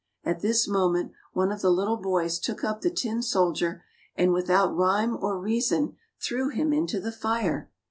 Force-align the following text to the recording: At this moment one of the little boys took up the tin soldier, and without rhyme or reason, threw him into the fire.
At 0.23 0.39
this 0.39 0.67
moment 0.67 1.11
one 1.33 1.51
of 1.51 1.61
the 1.61 1.69
little 1.69 1.97
boys 1.97 2.39
took 2.39 2.63
up 2.63 2.81
the 2.81 2.89
tin 2.89 3.21
soldier, 3.21 3.83
and 4.15 4.33
without 4.33 4.75
rhyme 4.75 5.15
or 5.15 5.37
reason, 5.37 5.95
threw 6.19 6.49
him 6.49 6.73
into 6.73 6.99
the 6.99 7.11
fire. 7.11 7.69